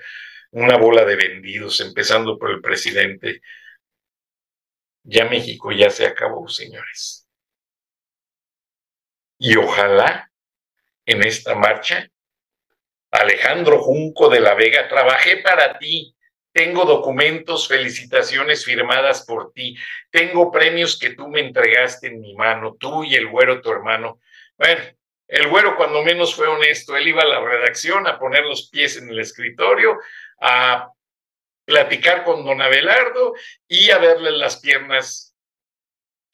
una 0.50 0.78
bola 0.78 1.06
de 1.06 1.16
vendidos, 1.16 1.80
empezando 1.80 2.40
por 2.40 2.50
el 2.50 2.60
presidente. 2.60 3.42
Ya 5.04 5.26
México 5.26 5.72
ya 5.72 5.92
se 5.92 6.08
acabó, 6.08 6.48
señores. 6.48 7.28
Y 9.38 9.56
ojalá 9.58 10.32
en 11.06 11.22
esta 11.22 11.54
marcha 11.54 12.10
Alejandro 13.12 13.80
Junco 13.80 14.28
de 14.28 14.40
la 14.40 14.56
Vega, 14.56 14.88
trabajé 14.88 15.38
para 15.38 15.78
ti. 15.78 16.16
Tengo 16.52 16.84
documentos, 16.86 17.68
felicitaciones 17.68 18.66
firmadas 18.66 19.24
por 19.24 19.54
ti. 19.54 19.76
Tengo 20.10 20.52
premios 20.52 20.98
que 20.98 21.12
tú 21.12 21.28
me 21.28 21.42
entregaste 21.42 22.08
en 22.08 22.22
mi 22.22 22.34
mano, 22.34 22.76
tú 22.80 23.04
y 23.04 23.14
el 23.14 23.28
güero, 23.28 23.62
tu 23.62 23.70
hermano. 23.70 24.20
Bueno, 24.58 24.84
el 25.28 25.48
güero 25.50 25.76
cuando 25.76 26.04
menos 26.04 26.36
fue 26.36 26.48
honesto, 26.48 26.96
él 26.96 27.08
iba 27.08 27.24
a 27.24 27.28
la 27.28 27.42
redacción 27.42 28.08
a 28.08 28.20
poner 28.20 28.46
los 28.46 28.70
pies 28.70 28.98
en 28.98 29.10
el 29.10 29.20
escritorio, 29.20 29.98
a 30.40 30.92
platicar 31.66 32.24
con 32.24 32.46
don 32.46 32.62
Abelardo 32.62 33.34
y 33.68 33.90
a 33.90 33.98
verle 33.98 34.32
las 34.32 34.60
piernas 34.60 35.36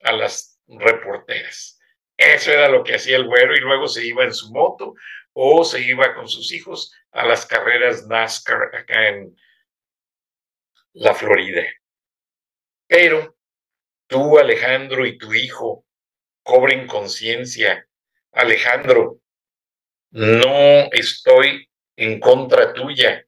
a 0.04 0.12
las 0.12 0.60
reporteras. 0.68 1.80
Eso 2.18 2.52
era 2.52 2.68
lo 2.68 2.84
que 2.84 2.96
hacía 2.96 3.16
el 3.16 3.28
güero 3.28 3.56
y 3.56 3.60
luego 3.60 3.88
se 3.88 4.06
iba 4.06 4.24
en 4.24 4.34
su 4.34 4.52
moto 4.52 4.94
o 5.34 5.64
se 5.64 5.82
iba 5.82 6.14
con 6.16 6.28
sus 6.28 6.52
hijos 6.52 6.94
a 7.12 7.26
las 7.26 7.46
carreras 7.46 8.08
NASCAR 8.08 8.76
acá 8.76 9.08
en 9.08 9.36
la 10.94 11.14
Florida. 11.14 11.64
Pero 12.88 13.38
tú, 14.08 14.38
Alejandro, 14.38 15.06
y 15.06 15.18
tu 15.18 15.34
hijo 15.34 15.86
cobren 16.44 16.88
conciencia. 16.88 17.88
Alejandro, 18.32 19.20
no 20.12 20.92
estoy 20.92 21.70
en 21.96 22.20
contra 22.20 22.74
tuya. 22.74 23.26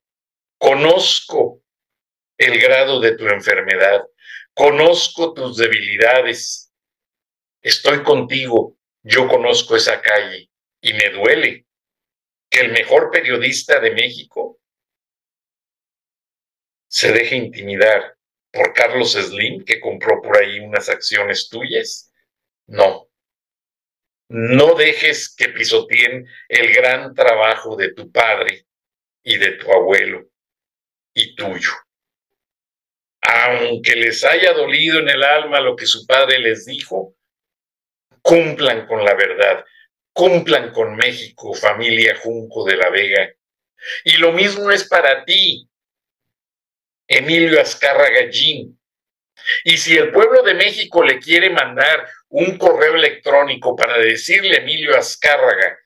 Conozco 0.58 1.62
el 2.38 2.60
grado 2.60 3.00
de 3.00 3.16
tu 3.16 3.28
enfermedad. 3.28 4.04
Conozco 4.54 5.34
tus 5.34 5.58
debilidades. 5.58 6.72
Estoy 7.62 8.04
contigo. 8.04 8.78
Yo 9.04 9.28
conozco 9.28 9.76
esa 9.76 10.02
calle 10.02 10.50
y 10.82 10.94
me 10.94 11.10
duele 11.10 11.66
que 12.50 12.62
el 12.62 12.72
mejor 12.72 13.12
periodista 13.12 13.80
de 13.80 13.92
México 13.92 14.60
se 16.88 17.12
deje 17.12 17.36
intimidar 17.38 18.18
por 18.52 18.74
Carlos 18.74 19.14
Slim, 19.14 19.64
que 19.64 19.80
compró 19.80 20.22
por 20.22 20.38
ahí 20.38 20.60
unas 20.60 20.90
acciones 20.90 21.48
tuyas. 21.48 22.12
No. 22.68 23.11
No 24.34 24.76
dejes 24.76 25.34
que 25.36 25.50
pisoteen 25.50 26.28
el 26.48 26.74
gran 26.74 27.14
trabajo 27.14 27.76
de 27.76 27.94
tu 27.94 28.12
padre 28.12 28.66
y 29.24 29.38
de 29.38 29.52
tu 29.54 29.72
abuelo 29.72 30.30
y 31.14 31.36
tuyo. 31.36 31.72
Aunque 33.22 33.96
les 33.96 34.24
haya 34.24 34.54
dolido 34.54 35.00
en 35.00 35.10
el 35.10 35.24
alma 35.24 35.60
lo 35.60 35.76
que 35.76 35.86
su 35.86 36.06
padre 36.06 36.40
les 36.40 36.66
dijo, 36.66 37.16
cumplan 38.22 38.88
con 38.88 39.04
la 39.04 39.14
verdad 39.14 39.66
cumplan 40.14 40.72
con 40.72 40.96
México, 40.96 41.54
familia 41.54 42.16
Junco 42.18 42.64
de 42.66 42.78
la 42.78 42.90
Vega. 42.90 43.34
Y 44.04 44.18
lo 44.18 44.32
mismo 44.32 44.72
es 44.72 44.88
para 44.88 45.26
ti, 45.26 45.68
Emilio 47.08 47.60
Azcarra 47.60 48.10
Gallín. 48.10 48.80
Y 49.64 49.78
si 49.78 49.98
el 49.98 50.12
pueblo 50.12 50.44
de 50.44 50.54
México 50.54 51.04
le 51.04 51.20
quiere 51.20 51.50
mandar 51.50 52.08
un 52.30 52.58
correo 52.58 52.96
electrónico 52.96 53.76
para 53.76 53.98
decirle 53.98 54.58
a 54.58 54.62
Emilio 54.62 54.98
Azcárraga 54.98 55.78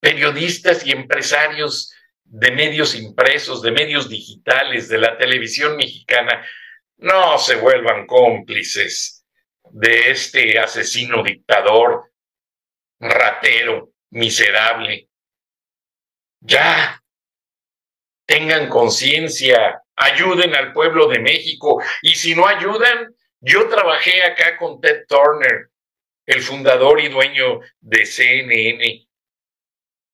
periodistas 0.00 0.86
y 0.86 0.92
empresarios 0.92 1.92
de 2.22 2.52
medios 2.52 2.94
impresos, 2.94 3.62
de 3.62 3.72
medios 3.72 4.08
digitales, 4.08 4.88
de 4.88 4.98
la 4.98 5.18
televisión 5.18 5.76
mexicana, 5.76 6.46
no 6.98 7.36
se 7.38 7.56
vuelvan 7.56 8.06
cómplices 8.06 9.26
de 9.72 10.10
este 10.10 10.58
asesino 10.58 11.22
dictador, 11.24 12.12
ratero, 13.00 13.90
miserable. 14.10 15.08
Ya, 16.40 17.02
tengan 18.24 18.68
conciencia, 18.68 19.82
ayuden 19.96 20.54
al 20.54 20.72
pueblo 20.72 21.08
de 21.08 21.18
México. 21.18 21.82
Y 22.02 22.14
si 22.14 22.36
no 22.36 22.46
ayudan, 22.46 23.13
yo 23.44 23.68
trabajé 23.68 24.22
acá 24.24 24.56
con 24.56 24.80
Ted 24.80 25.06
Turner, 25.08 25.70
el 26.26 26.42
fundador 26.42 27.00
y 27.00 27.08
dueño 27.08 27.60
de 27.80 28.06
CNN. 28.06 29.06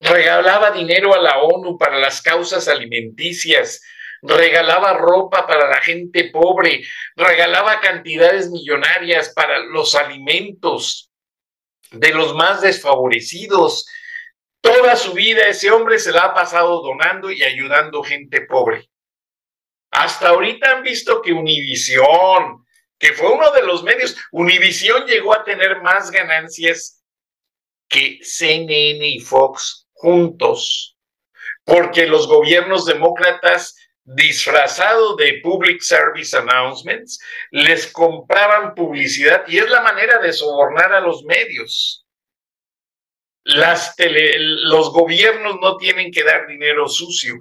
Regalaba 0.01 0.71
dinero 0.71 1.15
a 1.15 1.19
la 1.19 1.39
ONU 1.39 1.79
para 1.79 1.99
las 1.99 2.23
causas 2.23 2.69
alimenticias, 2.69 3.83
regalaba 4.23 4.95
ropa 4.95 5.47
para 5.47 5.69
la 5.69 5.81
gente 5.81 6.31
pobre, 6.31 6.83
regalaba 7.17 7.81
cantidades 7.81 8.51
millonarias 8.51 9.33
para 9.35 9.61
los 9.61 9.95
alimentos 9.95 11.11
de 11.91 12.13
los 12.13 12.35
más 12.35 12.61
desfavorecidos, 12.61 13.87
Toda 14.61 14.95
su 14.95 15.15
vida 15.15 15.49
ese 15.49 15.71
hombre 15.71 15.99
se 15.99 16.13
la 16.13 16.27
ha 16.27 16.35
pasado 16.35 16.83
donando 16.83 17.31
y 17.31 17.43
ayudando 17.43 18.03
gente 18.03 18.43
pobre. 18.43 18.91
Hasta 19.91 20.29
ahorita 20.29 20.71
han 20.71 20.83
visto 20.83 21.23
que 21.23 21.33
Univisión, 21.33 22.65
que 23.01 23.15
fue 23.15 23.33
uno 23.33 23.51
de 23.53 23.63
los 23.63 23.83
medios, 23.83 24.17
Univisión 24.31 25.07
llegó 25.07 25.35
a 25.35 25.43
tener 25.43 25.81
más 25.83 26.11
ganancias 26.11 27.03
que 27.89 28.21
CNN 28.23 29.05
y 29.05 29.19
Fox 29.21 29.89
juntos, 29.93 30.97
porque 31.65 32.07
los 32.07 32.29
gobiernos 32.29 32.87
demócratas 32.87 33.75
disfrazado 34.05 35.17
de 35.17 35.41
public 35.43 35.81
service 35.81 36.37
announcements, 36.37 37.21
les 37.51 37.91
compraban 37.93 38.75
publicidad 38.75 39.45
y 39.47 39.59
es 39.59 39.69
la 39.71 39.83
manera 39.83 40.19
de 40.19 40.33
sobornar 40.33 40.93
a 40.93 41.01
los 41.01 41.25
medios. 41.25 42.07
Las 43.45 43.95
los 43.97 44.93
gobiernos 44.93 45.57
no 45.61 45.77
tienen 45.77 46.13
que 46.13 46.25
dar 46.25 46.47
dinero 46.47 46.89
sucio, 46.89 47.39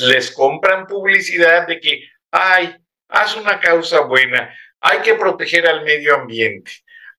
les 0.00 0.30
compran 0.32 0.86
publicidad 0.86 1.66
de 1.66 1.78
que, 1.80 2.02
ay, 2.32 2.74
haz 3.08 3.36
una 3.36 3.60
causa 3.60 4.00
buena, 4.00 4.52
hay 4.80 5.00
que 5.00 5.14
proteger 5.14 5.66
al 5.66 5.84
medio 5.84 6.14
ambiente, 6.14 6.72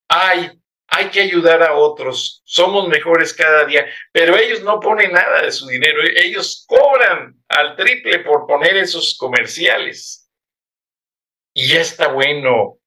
ay, 0.07 0.51
hay 0.89 1.09
que 1.09 1.21
ayudar 1.21 1.61
a 1.63 1.73
otros, 1.73 2.41
somos 2.45 2.87
mejores 2.87 3.33
cada 3.33 3.65
día, 3.65 3.85
pero 4.11 4.37
ellos 4.37 4.63
no 4.63 4.79
ponen 4.79 5.11
nada 5.11 5.41
de 5.41 5.51
su 5.51 5.67
dinero, 5.67 6.01
ellos 6.03 6.65
cobran 6.67 7.35
al 7.49 7.75
triple 7.75 8.19
por 8.19 8.47
poner 8.47 8.77
esos 8.77 9.17
comerciales. 9.17 10.29
Y 11.53 11.69
ya 11.69 11.81
está 11.81 12.09
bueno. 12.09 12.79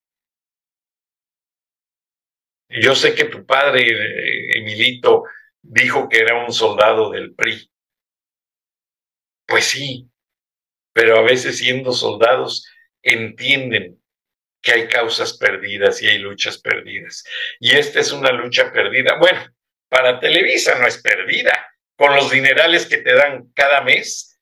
Yo 2.68 2.94
sé 2.94 3.14
que 3.14 3.24
tu 3.24 3.44
padre, 3.44 3.82
eh, 3.82 4.58
Emilito, 4.58 5.24
dijo 5.60 6.08
que 6.08 6.20
era 6.20 6.44
un 6.44 6.52
soldado 6.52 7.10
del 7.10 7.34
PRI. 7.34 7.70
Pues 9.46 9.64
sí, 9.64 10.08
pero 10.92 11.18
a 11.18 11.22
veces 11.22 11.58
siendo 11.58 11.92
soldados 11.92 12.66
entienden 13.02 13.99
que 14.62 14.72
hay 14.72 14.88
causas 14.88 15.36
perdidas 15.38 16.02
y 16.02 16.08
hay 16.08 16.18
luchas 16.18 16.58
perdidas. 16.58 17.24
Y 17.58 17.72
esta 17.72 18.00
es 18.00 18.12
una 18.12 18.32
lucha 18.32 18.72
perdida. 18.72 19.16
Bueno, 19.18 19.40
para 19.88 20.20
Televisa 20.20 20.78
no 20.78 20.86
es 20.86 20.98
perdida, 20.98 21.66
con 21.96 22.14
los 22.14 22.30
dinerales 22.30 22.86
que 22.86 22.98
te 22.98 23.14
dan 23.14 23.50
cada 23.54 23.82
mes, 23.82 24.40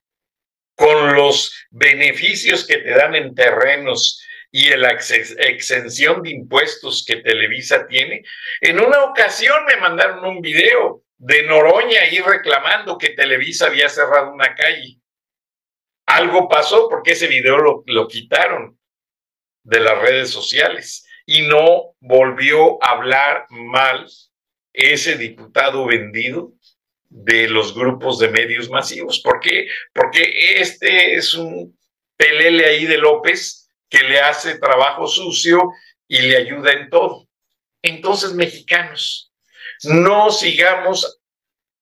con 0.76 1.14
los 1.14 1.66
beneficios 1.70 2.66
que 2.66 2.78
te 2.78 2.90
dan 2.90 3.14
en 3.14 3.34
terrenos 3.34 4.24
y 4.50 4.68
la 4.70 4.90
exención 4.92 6.22
de 6.22 6.30
impuestos 6.30 7.04
que 7.06 7.16
Televisa 7.16 7.86
tiene. 7.86 8.24
En 8.60 8.80
una 8.80 9.04
ocasión 9.04 9.64
me 9.66 9.76
mandaron 9.76 10.24
un 10.24 10.40
video 10.40 11.02
de 11.16 11.42
Noroña 11.42 12.00
ahí 12.00 12.18
reclamando 12.20 12.96
que 12.96 13.10
Televisa 13.10 13.66
había 13.66 13.88
cerrado 13.88 14.32
una 14.32 14.54
calle. 14.54 14.98
Algo 16.06 16.48
pasó 16.48 16.88
porque 16.88 17.12
ese 17.12 17.26
video 17.26 17.58
lo, 17.58 17.82
lo 17.86 18.08
quitaron 18.08 18.77
de 19.68 19.80
las 19.80 19.98
redes 19.98 20.30
sociales 20.30 21.06
y 21.26 21.42
no 21.42 21.94
volvió 22.00 22.82
a 22.82 22.92
hablar 22.92 23.46
mal 23.50 24.06
ese 24.72 25.18
diputado 25.18 25.84
vendido 25.84 26.52
de 27.10 27.48
los 27.48 27.74
grupos 27.74 28.18
de 28.18 28.28
medios 28.28 28.70
masivos. 28.70 29.20
¿Por 29.20 29.40
qué? 29.40 29.68
Porque 29.92 30.60
este 30.60 31.14
es 31.14 31.34
un 31.34 31.78
pelele 32.16 32.64
ahí 32.64 32.86
de 32.86 32.96
López 32.96 33.68
que 33.90 34.02
le 34.04 34.20
hace 34.20 34.58
trabajo 34.58 35.06
sucio 35.06 35.70
y 36.06 36.18
le 36.22 36.38
ayuda 36.38 36.72
en 36.72 36.88
todo. 36.88 37.28
Entonces, 37.82 38.32
mexicanos, 38.32 39.30
no 39.84 40.30
sigamos 40.30 41.20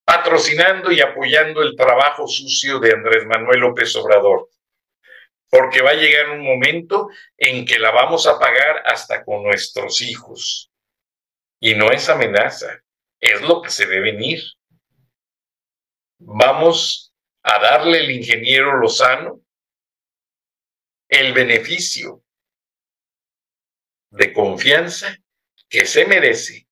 patrocinando 0.03 0.91
y 0.91 0.99
apoyando 0.99 1.61
el 1.61 1.75
trabajo 1.75 2.27
sucio 2.27 2.79
de 2.79 2.91
Andrés 2.91 3.25
Manuel 3.25 3.61
López 3.61 3.95
Obrador, 3.95 4.49
porque 5.49 5.81
va 5.81 5.91
a 5.91 5.95
llegar 5.95 6.29
un 6.29 6.43
momento 6.43 7.09
en 7.37 7.65
que 7.65 7.79
la 7.79 7.91
vamos 7.91 8.27
a 8.27 8.37
pagar 8.37 8.83
hasta 8.85 9.23
con 9.23 9.43
nuestros 9.43 10.01
hijos. 10.01 10.71
Y 11.59 11.75
no 11.75 11.91
es 11.91 12.09
amenaza, 12.09 12.81
es 13.19 13.41
lo 13.41 13.61
que 13.61 13.69
se 13.69 13.85
ve 13.85 13.99
venir. 13.99 14.41
Vamos 16.19 17.13
a 17.43 17.59
darle 17.59 17.99
al 17.99 18.11
ingeniero 18.11 18.77
Lozano 18.77 19.41
el 21.09 21.33
beneficio 21.33 22.23
de 24.11 24.33
confianza 24.33 25.15
que 25.69 25.85
se 25.85 26.05
merece, 26.05 26.67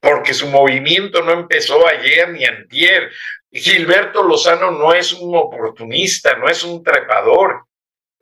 porque 0.00 0.34
su 0.34 0.48
movimiento 0.48 1.22
no 1.22 1.32
empezó 1.32 1.86
ayer 1.86 2.30
ni 2.30 2.44
antier. 2.44 3.10
Gilberto 3.50 4.22
Lozano 4.22 4.70
no 4.70 4.92
es 4.92 5.12
un 5.12 5.36
oportunista, 5.36 6.36
no 6.36 6.48
es 6.48 6.64
un 6.64 6.82
trepador, 6.82 7.66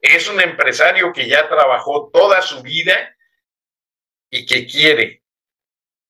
es 0.02 0.28
un 0.28 0.40
empresario 0.40 1.12
que 1.12 1.28
ya 1.28 1.48
trabajó 1.48 2.10
toda 2.12 2.42
su 2.42 2.60
vida 2.60 3.16
y 4.30 4.44
que 4.44 4.66
quiere 4.66 5.22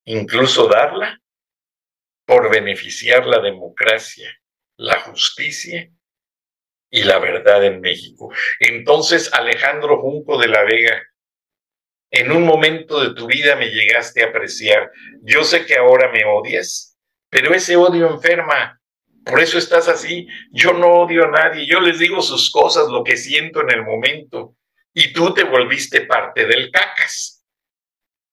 incluso 0.04 0.66
darla 0.66 1.20
por 2.24 2.50
beneficiar 2.50 3.26
la 3.26 3.40
democracia, 3.40 4.34
la 4.78 4.98
justicia 5.00 5.90
y 6.90 7.04
la 7.04 7.18
verdad 7.18 7.64
en 7.64 7.80
México. 7.80 8.32
Entonces, 8.60 9.32
Alejandro 9.32 10.00
Junco 10.00 10.38
de 10.38 10.48
la 10.48 10.64
Vega, 10.64 11.02
en 12.10 12.30
un 12.30 12.44
momento 12.44 13.02
de 13.02 13.14
tu 13.14 13.26
vida 13.26 13.56
me 13.56 13.70
llegaste 13.70 14.22
a 14.22 14.28
apreciar. 14.28 14.90
Yo 15.22 15.44
sé 15.44 15.64
que 15.66 15.76
ahora 15.76 16.10
me 16.12 16.24
odias, 16.24 16.98
pero 17.30 17.54
ese 17.54 17.76
odio 17.76 18.08
enferma. 18.08 18.81
Por 19.24 19.40
eso 19.40 19.58
estás 19.58 19.88
así. 19.88 20.26
Yo 20.50 20.72
no 20.72 20.88
odio 21.02 21.24
a 21.24 21.30
nadie. 21.30 21.66
Yo 21.66 21.80
les 21.80 21.98
digo 21.98 22.20
sus 22.22 22.50
cosas, 22.50 22.88
lo 22.88 23.04
que 23.04 23.16
siento 23.16 23.60
en 23.62 23.70
el 23.70 23.84
momento. 23.84 24.56
Y 24.94 25.12
tú 25.12 25.32
te 25.32 25.44
volviste 25.44 26.02
parte 26.02 26.46
del 26.46 26.70
cacas. 26.70 27.44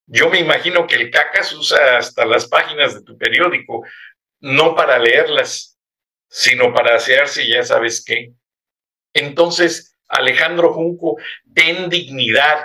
Yo 0.07 0.29
me 0.29 0.39
imagino 0.39 0.87
que 0.87 0.95
el 0.95 1.11
cacas 1.11 1.53
usa 1.53 1.97
hasta 1.97 2.25
las 2.25 2.47
páginas 2.47 2.95
de 2.95 3.03
tu 3.03 3.15
periódico, 3.15 3.85
no 4.39 4.75
para 4.75 4.97
leerlas, 4.97 5.79
sino 6.27 6.73
para 6.73 6.95
asearse 6.95 7.47
ya 7.47 7.63
sabes 7.63 8.03
qué. 8.03 8.31
Entonces, 9.13 9.97
Alejandro 10.07 10.73
Junco, 10.73 11.17
ten 11.53 11.89
dignidad, 11.89 12.63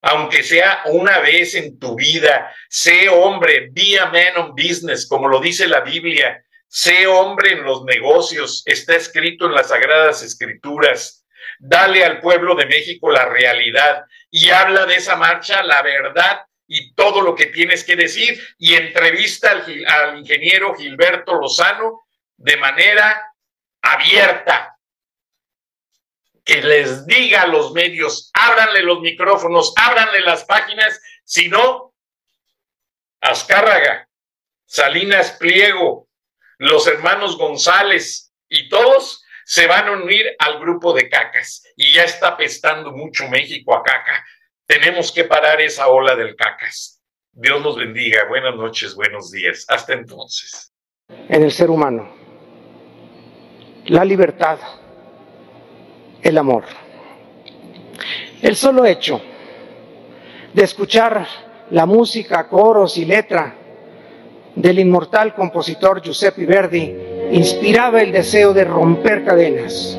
aunque 0.00 0.42
sea 0.42 0.82
una 0.86 1.18
vez 1.20 1.54
en 1.54 1.78
tu 1.78 1.94
vida, 1.94 2.50
sé 2.70 3.08
hombre, 3.10 3.68
be 3.70 3.98
a 3.98 4.06
man 4.06 4.36
on 4.38 4.54
business, 4.54 5.06
como 5.06 5.28
lo 5.28 5.40
dice 5.40 5.66
la 5.68 5.80
Biblia, 5.80 6.42
sé 6.72 7.06
hombre 7.06 7.52
en 7.52 7.64
los 7.64 7.84
negocios, 7.84 8.62
está 8.64 8.96
escrito 8.96 9.44
en 9.44 9.52
las 9.52 9.68
Sagradas 9.68 10.22
Escrituras. 10.22 11.26
Dale 11.58 12.02
al 12.02 12.18
pueblo 12.22 12.54
de 12.54 12.64
México 12.64 13.10
la 13.10 13.26
realidad 13.26 14.06
y 14.30 14.48
habla 14.48 14.86
de 14.86 14.94
esa 14.94 15.16
marcha 15.16 15.62
la 15.62 15.82
verdad 15.82 16.46
y 16.66 16.94
todo 16.94 17.20
lo 17.20 17.34
que 17.34 17.46
tienes 17.46 17.84
que 17.84 17.94
decir 17.94 18.42
y 18.56 18.72
entrevista 18.72 19.50
al, 19.50 19.86
al 19.86 20.18
ingeniero 20.20 20.74
Gilberto 20.74 21.34
Lozano 21.34 22.04
de 22.38 22.56
manera 22.56 23.34
abierta, 23.82 24.78
que 26.42 26.62
les 26.62 27.06
diga 27.06 27.42
a 27.42 27.48
los 27.48 27.72
medios, 27.72 28.30
ábranle 28.32 28.82
los 28.82 29.00
micrófonos, 29.00 29.74
ábranle 29.76 30.20
las 30.20 30.44
páginas, 30.44 30.98
si 31.22 31.50
no, 31.50 31.94
Azcárraga, 33.20 34.08
Salinas 34.64 35.32
Pliego, 35.32 36.08
los 36.62 36.86
hermanos 36.86 37.36
González 37.36 38.32
y 38.48 38.68
todos 38.68 39.24
se 39.44 39.66
van 39.66 39.88
a 39.88 39.92
unir 39.92 40.24
al 40.38 40.60
grupo 40.60 40.92
de 40.92 41.08
cacas 41.08 41.64
y 41.76 41.92
ya 41.92 42.04
está 42.04 42.36
pestando 42.36 42.92
mucho 42.92 43.28
México 43.28 43.74
a 43.74 43.82
caca. 43.82 44.24
Tenemos 44.64 45.10
que 45.10 45.24
parar 45.24 45.60
esa 45.60 45.88
ola 45.88 46.14
del 46.14 46.36
cacas. 46.36 47.02
Dios 47.32 47.60
los 47.62 47.76
bendiga. 47.76 48.28
Buenas 48.28 48.54
noches, 48.54 48.94
buenos 48.94 49.32
días. 49.32 49.64
Hasta 49.66 49.94
entonces. 49.94 50.72
En 51.08 51.42
el 51.42 51.50
ser 51.50 51.68
humano, 51.68 52.14
la 53.86 54.04
libertad 54.04 54.60
el 56.22 56.38
amor. 56.38 56.62
El 58.40 58.54
solo 58.54 58.84
hecho 58.84 59.20
de 60.54 60.62
escuchar 60.62 61.26
la 61.70 61.86
música, 61.86 62.48
coros 62.48 62.96
y 62.98 63.04
letra 63.04 63.61
del 64.54 64.78
inmortal 64.78 65.34
compositor 65.34 66.02
Giuseppe 66.02 66.46
Verdi 66.46 66.96
inspiraba 67.32 68.02
el 68.02 68.12
deseo 68.12 68.52
de 68.52 68.64
romper 68.64 69.24
cadenas. 69.24 69.98